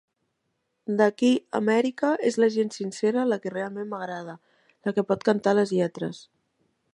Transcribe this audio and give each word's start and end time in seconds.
D'aquí 1.01 1.27
a 1.35 1.43
Amèrica, 1.59 2.09
és 2.29 2.37
la 2.43 2.49
gent 2.55 2.73
sincera 2.77 3.27
la 3.33 3.39
que 3.45 3.53
realment 3.55 3.93
m'agrada, 3.93 4.35
la 4.89 4.95
que 4.97 5.05
pot 5.13 5.29
cantar 5.31 5.55
les 5.59 5.77
lletres. 5.79 6.25